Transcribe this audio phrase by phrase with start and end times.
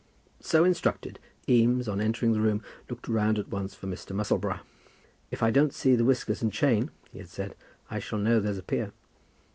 [0.39, 4.15] So instructed, Eames, on entering the room, looked round at once for Mr.
[4.15, 4.61] Musselboro.
[5.29, 7.53] "If I don't see the whiskers and chain," he had said,
[7.87, 8.93] "I shall know there's a Peer."